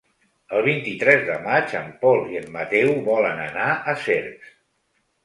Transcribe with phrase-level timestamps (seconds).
[0.59, 4.57] El vint-i-tres de maig en Pol i en Mateu volen anar a Cercs.